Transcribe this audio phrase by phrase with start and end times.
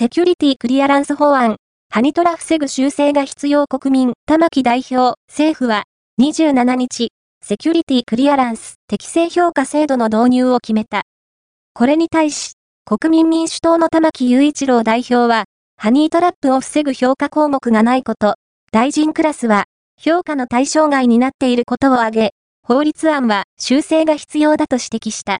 [0.00, 1.56] セキュリティクリアランス法案、
[1.90, 5.82] ハニトラ防ぐ修正が必要国民、玉木代表、政府は、
[6.18, 7.10] 27日、
[7.44, 11.02] セキュリティクリアランス適正評価制度の導入を決めた。
[11.74, 12.52] これに対し、
[12.86, 15.44] 国民民主党の玉木雄一郎代表は、
[15.76, 18.36] ハニートラップを防ぐ評価項目がないこと、
[18.72, 19.64] 大臣クラスは、
[20.00, 22.30] 評価の対象外になっていることを挙げ、
[22.66, 25.38] 法律案は修正が必要だと指摘した。